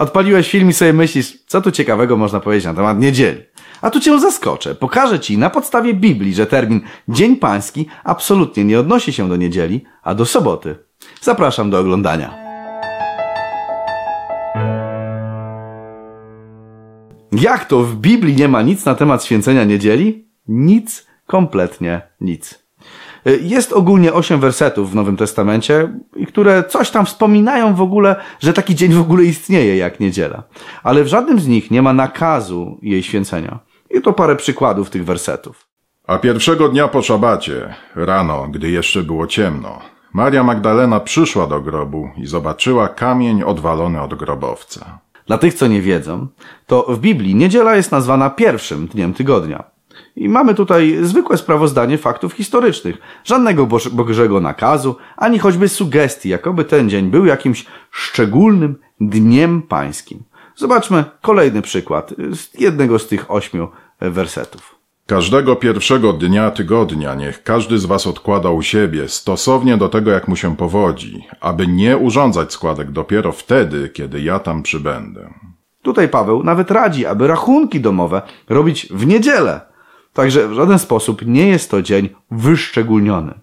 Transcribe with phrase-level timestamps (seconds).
[0.00, 3.42] Odpaliłeś film i sobie myślisz, co tu ciekawego można powiedzieć na temat niedzieli.
[3.82, 4.74] A tu cię zaskoczę.
[4.74, 9.84] Pokażę ci na podstawie Biblii, że termin Dzień Pański absolutnie nie odnosi się do niedzieli,
[10.02, 10.76] a do soboty.
[11.20, 12.34] Zapraszam do oglądania.
[17.32, 20.28] Jak to w Biblii nie ma nic na temat święcenia niedzieli?
[20.48, 22.59] Nic, kompletnie nic.
[23.40, 25.88] Jest ogólnie osiem wersetów w Nowym Testamencie,
[26.28, 30.42] które coś tam wspominają w ogóle, że taki dzień w ogóle istnieje jak niedziela.
[30.82, 33.58] Ale w żadnym z nich nie ma nakazu jej święcenia.
[33.90, 35.66] I to parę przykładów tych wersetów.
[36.06, 39.78] A pierwszego dnia po szabacie, rano, gdy jeszcze było ciemno,
[40.12, 44.98] Maria Magdalena przyszła do grobu i zobaczyła kamień odwalony od grobowca.
[45.26, 46.26] Dla tych, co nie wiedzą,
[46.66, 49.64] to w Biblii niedziela jest nazwana pierwszym dniem tygodnia.
[50.16, 52.98] I mamy tutaj zwykłe sprawozdanie faktów historycznych.
[53.24, 60.22] Żadnego bożego nakazu, ani choćby sugestii, jakoby ten dzień był jakimś szczególnym dniem pańskim.
[60.56, 63.68] Zobaczmy kolejny przykład z jednego z tych ośmiu
[64.00, 64.80] wersetów.
[65.06, 70.28] Każdego pierwszego dnia tygodnia niech każdy z was odkłada u siebie stosownie do tego, jak
[70.28, 75.34] mu się powodzi, aby nie urządzać składek dopiero wtedy, kiedy ja tam przybędę.
[75.82, 79.69] Tutaj Paweł nawet radzi, aby rachunki domowe robić w niedzielę.
[80.12, 83.34] Także w żaden sposób nie jest to dzień wyszczególniony.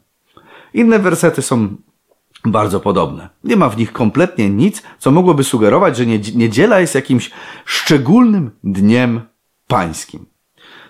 [0.74, 1.76] Inne wersety są
[2.46, 3.30] bardzo podobne.
[3.44, 7.32] Nie ma w nich kompletnie nic, co mogłoby sugerować, że niedziela jest jakimś
[7.66, 9.22] szczególnym dniem
[9.68, 10.26] pańskim.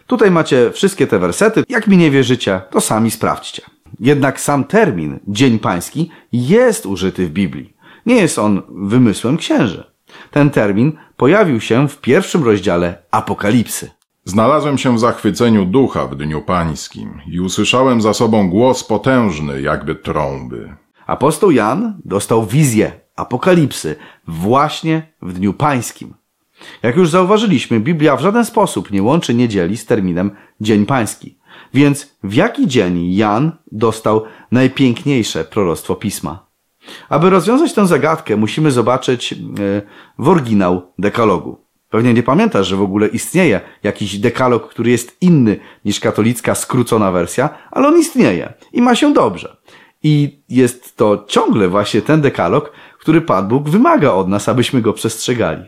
[0.07, 1.63] Tutaj macie wszystkie te wersety.
[1.69, 3.61] Jak mi nie wierzycie, to sami sprawdźcie.
[3.99, 7.73] Jednak sam termin Dzień Pański jest użyty w Biblii.
[8.05, 9.83] Nie jest on wymysłem księży.
[10.31, 13.96] Ten termin pojawił się w pierwszym rozdziale Apokalipsy.
[14.27, 19.95] Znalazłem się w zachwyceniu ducha w dniu pańskim i usłyszałem za sobą głos potężny, jakby
[19.95, 20.75] trąby.
[21.05, 23.95] Apostoł Jan dostał wizję apokalipsy
[24.27, 26.13] właśnie w dniu pańskim.
[26.83, 30.31] Jak już zauważyliśmy, Biblia w żaden sposób nie łączy niedzieli z terminem
[30.61, 31.37] Dzień Pański.
[31.73, 36.45] Więc w jaki dzień Jan dostał najpiękniejsze proroctwo pisma?
[37.09, 39.35] Aby rozwiązać tę zagadkę, musimy zobaczyć e,
[40.19, 41.66] w oryginał dekalogu.
[41.89, 47.11] Pewnie nie pamiętasz, że w ogóle istnieje jakiś dekalog, który jest inny niż katolicka skrócona
[47.11, 49.57] wersja, ale on istnieje i ma się dobrze.
[50.03, 54.93] I jest to ciągle właśnie ten dekalog, który Pan Bóg wymaga od nas, abyśmy go
[54.93, 55.63] przestrzegali.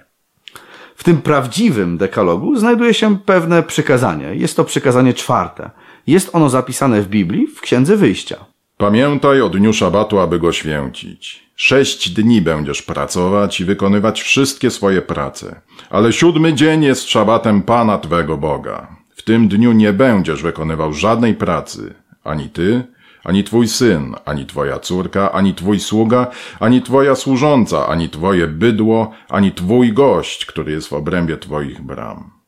[0.96, 4.36] W tym prawdziwym dekalogu znajduje się pewne przykazanie.
[4.36, 5.70] Jest to przykazanie czwarte.
[6.08, 8.46] Jest ono zapisane w Biblii w Księdze Wyjścia.
[8.80, 11.44] Pamiętaj o dniu szabatu, aby go święcić.
[11.56, 15.62] Sześć dni będziesz pracować i wykonywać wszystkie swoje prace.
[15.90, 18.88] Ale siódmy dzień jest szabatem Pana Twego Boga.
[19.16, 21.94] W tym dniu nie będziesz wykonywał żadnej pracy.
[22.24, 22.84] Ani ty,
[23.24, 26.28] ani twój syn, ani twoja córka, ani twój sługa,
[26.60, 32.39] ani twoja służąca, ani twoje bydło, ani twój gość, który jest w obrębie twoich bram.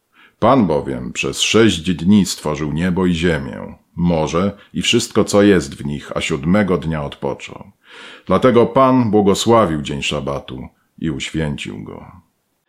[0.41, 5.85] Pan bowiem przez sześć dni stworzył niebo i ziemię, morze i wszystko, co jest w
[5.85, 7.71] nich, a siódmego dnia odpoczął.
[8.27, 10.67] Dlatego Pan błogosławił dzień szabatu
[10.99, 12.05] i uświęcił go.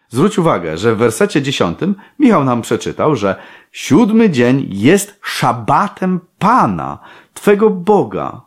[0.09, 3.37] Zwróć uwagę, że w wersecie dziesiątym Michał nam przeczytał, że
[3.73, 6.99] siódmy dzień jest szabatem Pana,
[7.35, 8.41] Twego Boga.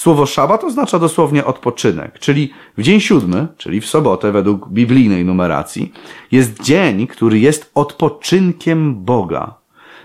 [0.00, 5.92] Słowo szabat oznacza dosłownie odpoczynek, czyli w dzień siódmy, czyli w sobotę według biblijnej numeracji,
[6.32, 9.54] jest dzień, który jest odpoczynkiem Boga.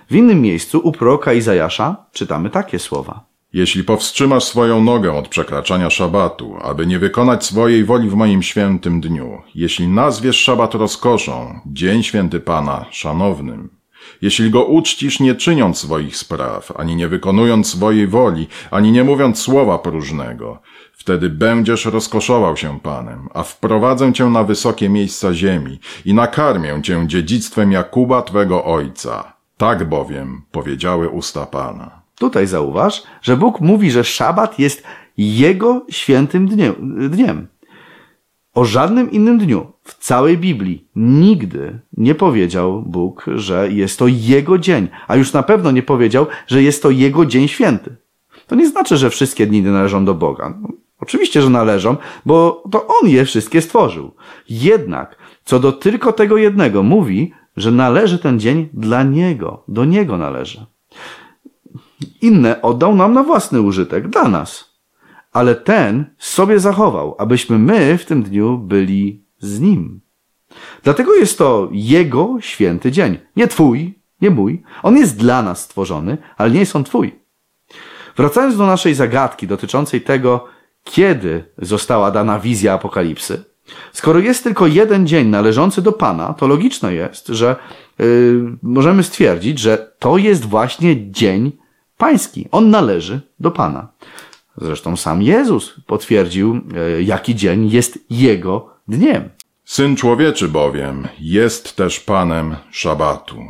[0.10, 3.26] W innym miejscu u proroka Izajasza czytamy takie słowa.
[3.54, 9.02] Jeśli powstrzymasz swoją nogę od przekraczania szabatu, aby nie wykonać swojej woli w moim świętym
[9.02, 13.70] dniu, jeśli nazwiesz szabat rozkoszą, dzień święty Pana, szanownym,
[14.22, 19.40] jeśli go uczcisz nie czyniąc swoich spraw, ani nie wykonując swojej woli, ani nie mówiąc
[19.40, 20.62] słowa próżnego,
[20.92, 27.04] wtedy będziesz rozkoszował się Panem, a wprowadzę cię na wysokie miejsca ziemi i nakarmię cię
[27.08, 29.34] dziedzictwem Jakuba Twego Ojca.
[29.58, 32.02] Tak bowiem powiedziały usta Pana.
[32.20, 34.84] Tutaj zauważ, że Bóg mówi, że szabat jest
[35.18, 36.48] Jego świętym
[37.10, 37.48] dniem.
[38.56, 44.58] O żadnym innym dniu w całej Biblii nigdy nie powiedział Bóg, że jest to Jego
[44.58, 47.96] dzień, a już na pewno nie powiedział, że jest to Jego dzień święty.
[48.48, 50.58] To nie znaczy, że wszystkie dni należą do Boga.
[50.62, 50.70] No,
[51.00, 54.12] oczywiście, że należą, bo to On je wszystkie stworzył.
[54.50, 60.18] Jednak, co do tylko tego jednego, mówi, że należy ten dzień dla Niego, do Niego
[60.18, 60.66] należy.
[62.22, 64.75] Inne oddał nam na własny użytek, dla nas
[65.36, 70.02] ale ten sobie zachował, abyśmy my w tym dniu byli z nim.
[70.84, 73.18] Dlatego jest to Jego święty dzień.
[73.36, 74.64] Nie Twój, nie mój.
[74.84, 77.20] On jest dla nas stworzony, ale nie jest on Twój.
[78.18, 80.48] Wracając do naszej zagadki dotyczącej tego,
[80.84, 83.44] kiedy została dana wizja apokalipsy,
[83.94, 87.56] Skoro jest tylko jeden dzień należący do Pana, to logiczne jest, że
[88.00, 91.52] yy, możemy stwierdzić, że to jest właśnie dzień
[91.98, 92.48] pański.
[92.52, 93.88] On należy do Pana.
[94.58, 99.30] Zresztą sam Jezus potwierdził, yy, jaki dzień jest Jego dniem.
[99.66, 103.44] Syn człowieczy bowiem jest też Panem szabatu.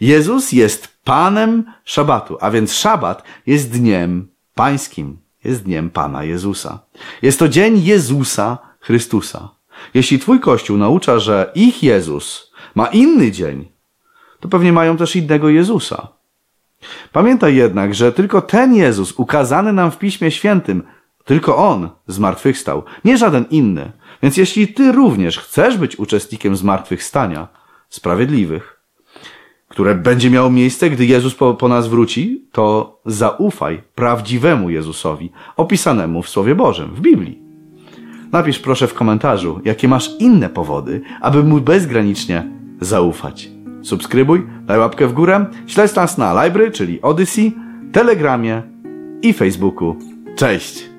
[0.00, 6.80] Jezus jest Panem szabatu, a więc szabat jest dniem pańskim, jest dniem Pana Jezusa.
[7.22, 9.48] Jest to dzień Jezusa Chrystusa.
[9.94, 13.68] Jeśli Twój Kościół naucza, że ich Jezus ma inny dzień,
[14.40, 16.17] to pewnie mają też innego Jezusa.
[17.12, 20.82] Pamiętaj jednak, że tylko ten Jezus ukazany nam w Piśmie Świętym,
[21.24, 23.92] tylko On zmartwychwstał, nie żaden inny.
[24.22, 27.48] Więc jeśli Ty również chcesz być uczestnikiem zmartwychwstania
[27.88, 28.80] sprawiedliwych,
[29.68, 36.22] które będzie miało miejsce, gdy Jezus po, po nas wróci, to zaufaj prawdziwemu Jezusowi, opisanemu
[36.22, 37.42] w Słowie Bożym, w Biblii.
[38.32, 42.50] Napisz proszę w komentarzu, jakie masz inne powody, aby mu bezgranicznie
[42.80, 43.57] zaufać.
[43.82, 47.54] Subskrybuj, daj łapkę w górę, śledź nas na Library, czyli Odyssey,
[47.92, 48.62] Telegramie
[49.22, 49.96] i Facebooku.
[50.36, 50.97] Cześć!